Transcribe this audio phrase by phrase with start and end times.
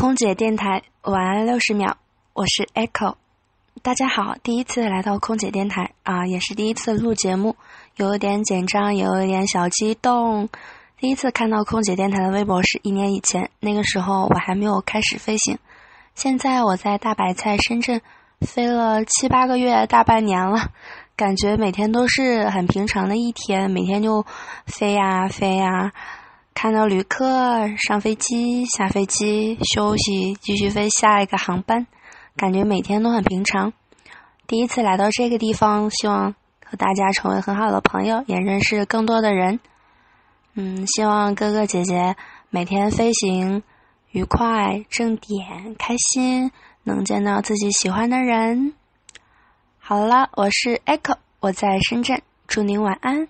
[0.00, 1.94] 空姐电台晚安六十秒，
[2.32, 3.16] 我是 Echo，
[3.82, 7.56] 大家好，第一次来到空姐电台啊，也是第一次录节目，
[7.96, 10.48] 有一点紧张，有一点小激动。
[11.00, 15.58] 第一次看到空姐电台的微博是一年以前，那个时候我还没有开始飞行。
[16.14, 18.00] 现在我在大白菜深圳
[18.42, 20.70] 飞了七八个月，大半年了，
[21.16, 24.24] 感觉每天都是很平常的一天，每天就
[24.64, 25.92] 飞呀飞呀。
[26.60, 31.86] 看到旅客上飞机、下飞机、休息、继续飞下一个航班，
[32.34, 33.72] 感觉每天都很平常。
[34.48, 39.60] 第一次来到这个地方，希望和大家成为很好的朋友，也认识更多的人。
[40.54, 42.16] 嗯，希望哥哥姐姐
[42.50, 43.62] 每天飞行
[44.10, 46.50] 愉快、正点、开心，
[46.82, 48.74] 能见到自己喜欢的人。
[49.78, 53.28] 好了，我是 Echo，我在深圳，祝您晚安。